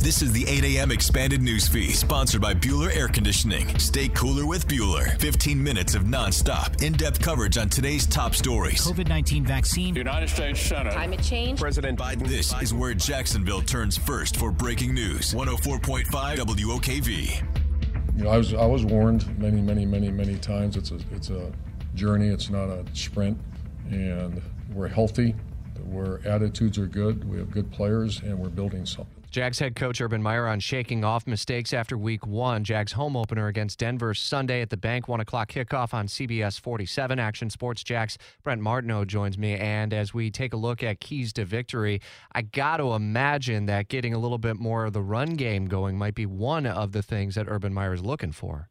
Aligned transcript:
This 0.00 0.22
is 0.22 0.32
the 0.32 0.48
8 0.48 0.64
a.m. 0.64 0.90
expanded 0.90 1.42
news 1.42 1.68
feed, 1.68 1.94
sponsored 1.94 2.40
by 2.40 2.54
Bueller 2.54 2.90
Air 2.96 3.06
Conditioning. 3.06 3.78
Stay 3.78 4.08
cooler 4.08 4.46
with 4.46 4.66
Bueller. 4.66 5.20
15 5.20 5.62
minutes 5.62 5.94
of 5.94 6.04
nonstop, 6.04 6.82
in 6.82 6.94
depth 6.94 7.20
coverage 7.20 7.58
on 7.58 7.68
today's 7.68 8.06
top 8.06 8.34
stories. 8.34 8.80
COVID 8.80 9.08
19 9.08 9.44
vaccine. 9.44 9.94
United 9.94 10.30
States 10.30 10.58
Senate. 10.58 10.94
Climate 10.94 11.22
change. 11.22 11.60
President 11.60 11.98
Biden. 11.98 12.26
This 12.26 12.54
is 12.62 12.72
where 12.72 12.94
Jacksonville 12.94 13.60
turns 13.60 13.98
first 13.98 14.36
for 14.36 14.50
breaking 14.50 14.94
news. 14.94 15.34
104.5 15.34 16.06
WOKV. 16.06 18.16
You 18.16 18.24
know, 18.24 18.30
I 18.30 18.38
was 18.38 18.54
I 18.54 18.64
was 18.64 18.86
warned 18.86 19.38
many, 19.38 19.60
many, 19.60 19.84
many, 19.84 20.10
many 20.10 20.38
times. 20.38 20.78
It's 20.78 20.92
a 20.92 20.98
it's 21.12 21.28
a 21.28 21.52
journey. 21.94 22.28
It's 22.28 22.48
not 22.48 22.70
a 22.70 22.86
sprint, 22.94 23.38
and 23.90 24.40
we're 24.72 24.88
healthy. 24.88 25.34
Where 25.86 26.20
attitudes 26.26 26.78
are 26.78 26.86
good, 26.86 27.28
we 27.28 27.38
have 27.38 27.50
good 27.50 27.70
players, 27.72 28.20
and 28.20 28.38
we're 28.38 28.48
building 28.48 28.86
something. 28.86 29.20
Jags 29.30 29.60
head 29.60 29.76
coach 29.76 30.00
Urban 30.00 30.20
Meyer 30.20 30.48
on 30.48 30.58
shaking 30.58 31.04
off 31.04 31.24
mistakes 31.24 31.72
after 31.72 31.96
week 31.96 32.26
one. 32.26 32.64
Jags 32.64 32.90
home 32.90 33.16
opener 33.16 33.46
against 33.46 33.78
Denver 33.78 34.12
Sunday 34.12 34.60
at 34.60 34.70
the 34.70 34.76
bank, 34.76 35.06
1 35.06 35.20
o'clock 35.20 35.52
kickoff 35.52 35.94
on 35.94 36.08
CBS 36.08 36.58
47. 36.58 37.20
Action 37.20 37.48
Sports 37.48 37.84
Jax 37.84 38.18
Brent 38.42 38.60
Martineau 38.60 39.04
joins 39.04 39.38
me. 39.38 39.54
And 39.54 39.94
as 39.94 40.12
we 40.12 40.32
take 40.32 40.52
a 40.52 40.56
look 40.56 40.82
at 40.82 40.98
keys 40.98 41.32
to 41.34 41.44
victory, 41.44 42.00
I 42.32 42.42
got 42.42 42.78
to 42.78 42.94
imagine 42.94 43.66
that 43.66 43.86
getting 43.86 44.14
a 44.14 44.18
little 44.18 44.38
bit 44.38 44.56
more 44.56 44.86
of 44.86 44.94
the 44.94 45.02
run 45.02 45.34
game 45.34 45.66
going 45.66 45.96
might 45.96 46.16
be 46.16 46.26
one 46.26 46.66
of 46.66 46.90
the 46.90 47.02
things 47.02 47.36
that 47.36 47.46
Urban 47.48 47.72
Meyer 47.72 47.94
is 47.94 48.02
looking 48.02 48.32
for. 48.32 48.68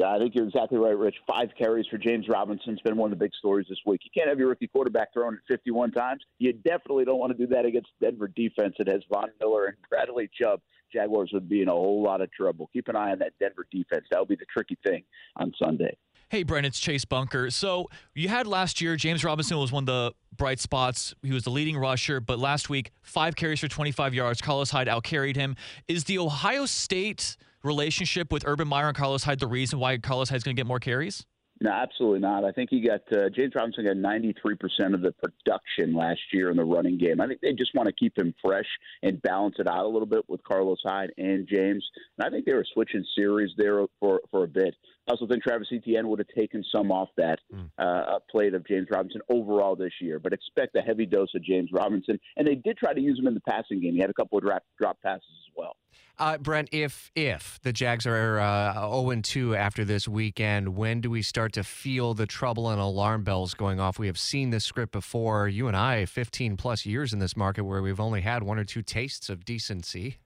I 0.00 0.18
think 0.18 0.34
you're 0.34 0.46
exactly 0.46 0.78
right, 0.78 0.96
Rich. 0.96 1.16
Five 1.26 1.50
carries 1.58 1.86
for 1.86 1.98
James 1.98 2.26
Robinson. 2.28 2.72
It's 2.72 2.82
been 2.82 2.96
one 2.96 3.12
of 3.12 3.18
the 3.18 3.22
big 3.22 3.34
stories 3.34 3.66
this 3.68 3.78
week. 3.84 4.00
You 4.04 4.10
can't 4.14 4.28
have 4.28 4.38
your 4.38 4.48
rookie 4.48 4.68
quarterback 4.68 5.12
thrown 5.12 5.34
it 5.34 5.40
51 5.48 5.90
times. 5.92 6.22
You 6.38 6.52
definitely 6.54 7.04
don't 7.04 7.18
want 7.18 7.36
to 7.36 7.38
do 7.38 7.46
that 7.54 7.66
against 7.66 7.90
Denver 8.00 8.28
defense 8.28 8.74
that 8.78 8.88
has 8.88 9.02
Von 9.12 9.28
Miller 9.38 9.66
and 9.66 9.76
Bradley 9.90 10.30
Chubb. 10.40 10.60
Jaguars 10.92 11.30
would 11.32 11.48
be 11.48 11.62
in 11.62 11.68
a 11.68 11.72
whole 11.72 12.02
lot 12.02 12.20
of 12.20 12.30
trouble. 12.32 12.70
Keep 12.72 12.88
an 12.88 12.96
eye 12.96 13.12
on 13.12 13.18
that 13.18 13.32
Denver 13.38 13.66
defense. 13.70 14.06
That'll 14.10 14.26
be 14.26 14.36
the 14.36 14.46
tricky 14.52 14.78
thing 14.84 15.02
on 15.36 15.52
Sunday. 15.62 15.96
Hey, 16.28 16.44
Brent, 16.44 16.64
it's 16.64 16.80
Chase 16.80 17.04
Bunker. 17.04 17.50
So 17.50 17.88
you 18.14 18.28
had 18.28 18.46
last 18.46 18.80
year, 18.80 18.96
James 18.96 19.22
Robinson 19.22 19.58
was 19.58 19.70
one 19.70 19.82
of 19.82 19.86
the 19.86 20.14
bright 20.34 20.60
spots. 20.60 21.14
He 21.22 21.32
was 21.32 21.44
the 21.44 21.50
leading 21.50 21.76
rusher, 21.76 22.20
but 22.20 22.38
last 22.38 22.70
week, 22.70 22.90
five 23.02 23.36
carries 23.36 23.60
for 23.60 23.68
25 23.68 24.14
yards. 24.14 24.40
Carlos 24.40 24.70
Hyde 24.70 24.86
outcarried 24.86 25.36
him. 25.36 25.56
Is 25.88 26.04
the 26.04 26.18
Ohio 26.18 26.64
State 26.64 27.36
relationship 27.62 28.32
with 28.32 28.44
Urban 28.46 28.68
Meyer 28.68 28.88
and 28.88 28.96
Carlos 28.96 29.24
Hyde 29.24 29.40
the 29.40 29.46
reason 29.46 29.78
why 29.78 29.98
Carlos 29.98 30.28
Hyde's 30.28 30.44
going 30.44 30.56
to 30.56 30.60
get 30.60 30.66
more 30.66 30.80
carries? 30.80 31.26
No, 31.62 31.70
absolutely 31.70 32.18
not. 32.18 32.44
I 32.44 32.50
think 32.50 32.70
he 32.70 32.80
got 32.80 33.02
uh, 33.12 33.28
James 33.28 33.52
Robinson 33.54 33.84
got 33.84 33.96
93% 33.96 34.94
of 34.94 35.00
the 35.00 35.12
production 35.12 35.94
last 35.94 36.20
year 36.32 36.50
in 36.50 36.56
the 36.56 36.64
running 36.64 36.98
game. 36.98 37.20
I 37.20 37.28
think 37.28 37.40
they 37.40 37.52
just 37.52 37.72
want 37.74 37.86
to 37.86 37.92
keep 37.92 38.18
him 38.18 38.34
fresh 38.44 38.66
and 39.04 39.22
balance 39.22 39.54
it 39.60 39.68
out 39.68 39.84
a 39.84 39.88
little 39.88 40.06
bit 40.06 40.28
with 40.28 40.42
Carlos 40.42 40.80
Hyde 40.84 41.12
and 41.18 41.46
James. 41.46 41.88
And 42.18 42.26
I 42.26 42.30
think 42.30 42.46
they 42.46 42.54
were 42.54 42.66
switching 42.72 43.04
series 43.16 43.52
there 43.56 43.86
for 44.00 44.20
for 44.32 44.42
a 44.42 44.48
bit. 44.48 44.74
I 45.08 45.12
also 45.12 45.26
think 45.26 45.42
Travis 45.42 45.68
Etienne 45.72 46.08
would 46.08 46.20
have 46.20 46.28
taken 46.28 46.64
some 46.74 46.92
off 46.92 47.08
that 47.16 47.38
mm. 47.52 47.68
uh, 47.76 48.20
plate 48.30 48.54
of 48.54 48.66
James 48.66 48.86
Robinson 48.90 49.20
overall 49.28 49.74
this 49.74 49.92
year. 50.00 50.20
But 50.20 50.32
expect 50.32 50.76
a 50.76 50.80
heavy 50.80 51.06
dose 51.06 51.34
of 51.34 51.42
James 51.42 51.70
Robinson. 51.72 52.20
And 52.36 52.46
they 52.46 52.54
did 52.54 52.76
try 52.76 52.94
to 52.94 53.00
use 53.00 53.18
him 53.18 53.26
in 53.26 53.34
the 53.34 53.40
passing 53.40 53.80
game. 53.80 53.94
He 53.94 54.00
had 54.00 54.10
a 54.10 54.14
couple 54.14 54.38
of 54.38 54.44
drop, 54.44 54.62
drop 54.80 54.98
passes 55.02 55.24
as 55.24 55.52
well. 55.56 55.76
Uh, 56.18 56.38
Brent, 56.38 56.68
if 56.72 57.10
if 57.16 57.58
the 57.62 57.72
Jags 57.72 58.06
are 58.06 58.38
uh, 58.38 58.74
0 58.74 59.20
2 59.22 59.56
after 59.56 59.84
this 59.84 60.06
weekend, 60.06 60.76
when 60.76 61.00
do 61.00 61.10
we 61.10 61.20
start 61.20 61.52
to 61.54 61.64
feel 61.64 62.14
the 62.14 62.26
trouble 62.26 62.68
and 62.70 62.80
alarm 62.80 63.24
bells 63.24 63.54
going 63.54 63.80
off? 63.80 63.98
We 63.98 64.06
have 64.06 64.18
seen 64.18 64.50
this 64.50 64.64
script 64.64 64.92
before. 64.92 65.48
You 65.48 65.68
and 65.68 65.76
I, 65.76 66.04
15 66.04 66.56
plus 66.56 66.86
years 66.86 67.12
in 67.12 67.18
this 67.18 67.36
market, 67.36 67.64
where 67.64 67.82
we've 67.82 68.00
only 68.00 68.20
had 68.20 68.42
one 68.42 68.58
or 68.58 68.64
two 68.64 68.82
tastes 68.82 69.28
of 69.28 69.44
decency. 69.44 70.18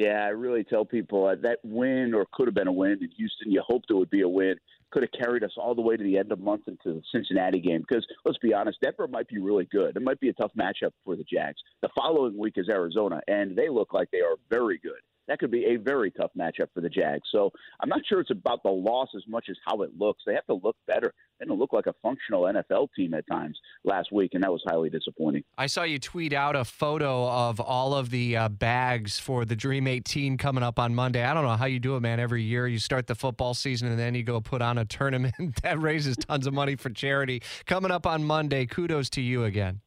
Yeah, 0.00 0.24
I 0.24 0.28
really 0.28 0.64
tell 0.64 0.86
people 0.86 1.26
uh, 1.26 1.34
that 1.42 1.58
win 1.62 2.14
or 2.14 2.26
could 2.32 2.48
have 2.48 2.54
been 2.54 2.68
a 2.68 2.72
win 2.72 2.92
in 2.92 3.10
Houston. 3.18 3.52
You 3.52 3.60
hoped 3.60 3.90
it 3.90 3.94
would 3.94 4.08
be 4.08 4.22
a 4.22 4.28
win. 4.28 4.54
Could 4.92 5.02
have 5.02 5.12
carried 5.12 5.44
us 5.44 5.50
all 5.58 5.74
the 5.74 5.82
way 5.82 5.94
to 5.94 6.02
the 6.02 6.16
end 6.16 6.32
of 6.32 6.38
the 6.38 6.44
month 6.44 6.62
into 6.68 6.94
the 6.94 7.02
Cincinnati 7.12 7.60
game. 7.60 7.84
Because 7.86 8.06
let's 8.24 8.38
be 8.38 8.54
honest, 8.54 8.80
Denver 8.80 9.06
might 9.08 9.28
be 9.28 9.38
really 9.38 9.68
good. 9.70 9.94
It 9.96 10.02
might 10.02 10.18
be 10.18 10.30
a 10.30 10.32
tough 10.32 10.52
matchup 10.58 10.92
for 11.04 11.16
the 11.16 11.24
Jags. 11.30 11.60
The 11.82 11.90
following 11.94 12.38
week 12.38 12.54
is 12.56 12.70
Arizona, 12.70 13.20
and 13.28 13.54
they 13.54 13.68
look 13.68 13.92
like 13.92 14.10
they 14.10 14.22
are 14.22 14.36
very 14.48 14.78
good 14.78 15.02
that 15.30 15.38
could 15.38 15.52
be 15.52 15.64
a 15.66 15.76
very 15.76 16.10
tough 16.10 16.32
matchup 16.36 16.66
for 16.74 16.80
the 16.80 16.88
Jags. 16.88 17.22
So 17.30 17.52
I'm 17.80 17.88
not 17.88 18.00
sure 18.08 18.18
it's 18.20 18.32
about 18.32 18.64
the 18.64 18.70
loss 18.70 19.08
as 19.16 19.22
much 19.28 19.46
as 19.48 19.56
how 19.64 19.82
it 19.82 19.90
looks. 19.96 20.24
They 20.26 20.34
have 20.34 20.46
to 20.46 20.54
look 20.54 20.76
better. 20.88 21.14
They 21.38 21.46
don't 21.46 21.58
look 21.58 21.72
like 21.72 21.86
a 21.86 21.94
functional 22.02 22.42
NFL 22.42 22.88
team 22.96 23.14
at 23.14 23.24
times 23.30 23.56
last 23.84 24.10
week, 24.12 24.32
and 24.34 24.42
that 24.42 24.50
was 24.50 24.60
highly 24.66 24.90
disappointing. 24.90 25.44
I 25.56 25.66
saw 25.66 25.84
you 25.84 26.00
tweet 26.00 26.32
out 26.32 26.56
a 26.56 26.64
photo 26.64 27.28
of 27.28 27.60
all 27.60 27.94
of 27.94 28.10
the 28.10 28.36
uh, 28.36 28.48
bags 28.48 29.20
for 29.20 29.44
the 29.44 29.54
Dream 29.54 29.86
18 29.86 30.36
coming 30.36 30.64
up 30.64 30.80
on 30.80 30.96
Monday. 30.96 31.22
I 31.22 31.32
don't 31.32 31.44
know 31.44 31.56
how 31.56 31.66
you 31.66 31.78
do 31.78 31.94
it, 31.94 32.00
man. 32.00 32.18
Every 32.18 32.42
year 32.42 32.66
you 32.66 32.80
start 32.80 33.06
the 33.06 33.14
football 33.14 33.54
season 33.54 33.88
and 33.88 33.98
then 33.98 34.16
you 34.16 34.24
go 34.24 34.40
put 34.40 34.60
on 34.60 34.78
a 34.78 34.84
tournament 34.84 35.34
that 35.62 35.80
raises 35.80 36.16
tons 36.16 36.48
of 36.48 36.52
money 36.52 36.74
for 36.74 36.90
charity. 36.90 37.40
Coming 37.66 37.92
up 37.92 38.04
on 38.04 38.24
Monday, 38.24 38.66
kudos 38.66 39.08
to 39.10 39.20
you 39.20 39.44
again. 39.44 39.80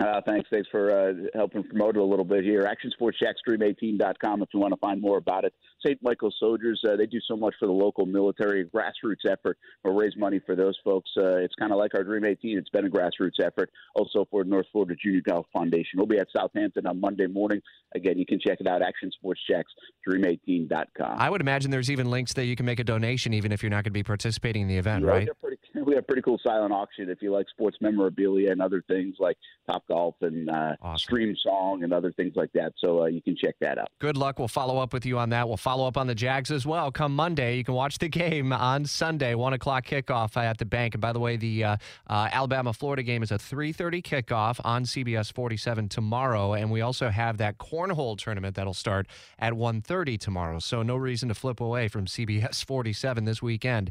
Uh, 0.00 0.20
thanks. 0.26 0.48
Thanks 0.50 0.66
for 0.70 0.90
uh, 0.90 1.12
helping 1.34 1.62
promote 1.62 1.96
it 1.96 2.00
a 2.00 2.04
little 2.04 2.24
bit 2.24 2.42
here. 2.42 2.64
Action 2.64 2.90
Sports 2.90 3.18
ActionSportsJaxDream18.com 3.22 4.42
if 4.42 4.48
you 4.54 4.60
want 4.60 4.72
to 4.72 4.80
find 4.80 4.98
more 5.00 5.18
about 5.18 5.44
it. 5.44 5.52
St. 5.84 6.02
Michael 6.02 6.32
Soldiers, 6.38 6.80
uh, 6.88 6.96
they 6.96 7.04
do 7.06 7.20
so 7.28 7.36
much 7.36 7.54
for 7.58 7.66
the 7.66 7.72
local 7.72 8.06
military 8.06 8.64
grassroots 8.64 9.26
effort 9.30 9.58
or 9.84 9.92
raise 9.92 10.16
money 10.16 10.40
for 10.44 10.56
those 10.56 10.76
folks. 10.82 11.10
Uh, 11.16 11.36
it's 11.36 11.54
kind 11.54 11.70
of 11.70 11.78
like 11.78 11.94
our 11.94 12.02
Dream 12.02 12.24
18. 12.24 12.56
It's 12.56 12.70
been 12.70 12.86
a 12.86 12.90
grassroots 12.90 13.38
effort. 13.42 13.70
Also 13.94 14.26
for 14.30 14.42
North 14.44 14.64
Florida 14.72 14.94
Junior 15.02 15.20
Golf 15.20 15.44
Foundation. 15.52 15.98
We'll 15.98 16.06
be 16.06 16.18
at 16.18 16.28
Southampton 16.34 16.86
on 16.86 16.98
Monday 16.98 17.26
morning. 17.26 17.60
Again, 17.94 18.16
you 18.18 18.24
can 18.24 18.40
check 18.40 18.58
it 18.60 18.66
out, 18.66 18.80
ActionSportsJaxDream18.com. 18.80 21.18
I 21.18 21.28
would 21.28 21.42
imagine 21.42 21.70
there's 21.70 21.90
even 21.90 22.10
links 22.10 22.32
that 22.34 22.46
you 22.46 22.56
can 22.56 22.64
make 22.64 22.80
a 22.80 22.84
donation 22.84 23.34
even 23.34 23.52
if 23.52 23.62
you're 23.62 23.68
not 23.70 23.84
going 23.84 23.84
to 23.84 23.90
be 23.90 24.02
participating 24.02 24.62
in 24.62 24.68
the 24.68 24.78
event, 24.78 25.04
right? 25.04 25.28
right? 25.42 25.49
We 25.90 25.96
have 25.96 26.06
pretty 26.06 26.22
cool 26.22 26.38
silent 26.40 26.72
auction 26.72 27.10
if 27.10 27.20
you 27.20 27.32
like 27.32 27.48
sports 27.48 27.76
memorabilia 27.80 28.52
and 28.52 28.62
other 28.62 28.80
things 28.86 29.16
like 29.18 29.36
Top 29.68 29.82
Golf 29.88 30.14
and 30.20 30.48
uh, 30.48 30.76
awesome. 30.80 30.98
Stream 30.98 31.36
Song 31.42 31.82
and 31.82 31.92
other 31.92 32.12
things 32.12 32.34
like 32.36 32.52
that. 32.52 32.74
So 32.78 33.02
uh, 33.02 33.06
you 33.06 33.20
can 33.20 33.34
check 33.34 33.56
that 33.60 33.76
out. 33.76 33.88
Good 33.98 34.16
luck. 34.16 34.38
We'll 34.38 34.46
follow 34.46 34.78
up 34.78 34.92
with 34.92 35.04
you 35.04 35.18
on 35.18 35.30
that. 35.30 35.48
We'll 35.48 35.56
follow 35.56 35.88
up 35.88 35.96
on 35.96 36.06
the 36.06 36.14
Jags 36.14 36.52
as 36.52 36.64
well. 36.64 36.92
Come 36.92 37.16
Monday, 37.16 37.56
you 37.56 37.64
can 37.64 37.74
watch 37.74 37.98
the 37.98 38.08
game 38.08 38.52
on 38.52 38.84
Sunday, 38.84 39.34
one 39.34 39.52
o'clock 39.52 39.84
kickoff 39.84 40.36
at 40.36 40.58
the 40.58 40.64
bank. 40.64 40.94
And 40.94 41.00
by 41.00 41.12
the 41.12 41.18
way, 41.18 41.36
the 41.36 41.64
uh, 41.64 41.76
uh 42.06 42.28
Alabama 42.30 42.72
Florida 42.72 43.02
game 43.02 43.24
is 43.24 43.32
a 43.32 43.38
3:30 43.38 44.00
kickoff 44.00 44.60
on 44.64 44.84
CBS 44.84 45.32
47 45.32 45.88
tomorrow, 45.88 46.52
and 46.54 46.70
we 46.70 46.82
also 46.82 47.08
have 47.08 47.36
that 47.38 47.58
cornhole 47.58 48.16
tournament 48.16 48.54
that'll 48.54 48.74
start 48.74 49.08
at 49.40 49.54
1:30 49.54 50.20
tomorrow. 50.20 50.60
So 50.60 50.84
no 50.84 50.94
reason 50.94 51.28
to 51.30 51.34
flip 51.34 51.60
away 51.60 51.88
from 51.88 52.06
CBS 52.06 52.64
47 52.64 53.24
this 53.24 53.42
weekend. 53.42 53.90